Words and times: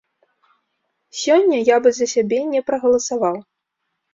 Сёння 1.23 1.57
я 1.61 1.77
бы 1.83 1.89
за 1.99 2.05
сябе 2.17 2.39
не 2.55 2.61
прагаласаваў. 2.71 3.35